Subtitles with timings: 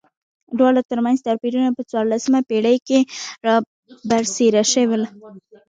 [0.57, 2.99] دواړو ترمنځ توپیرونه په څوارلسمه پېړۍ کې
[3.45, 3.55] را
[4.09, 5.01] برسېره شول.